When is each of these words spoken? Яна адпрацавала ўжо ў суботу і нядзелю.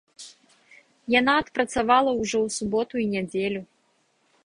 Яна 1.19 1.35
адпрацавала 1.43 2.11
ўжо 2.23 2.37
ў 2.45 2.57
суботу 2.57 2.95
і 3.07 3.09
нядзелю. 3.17 3.61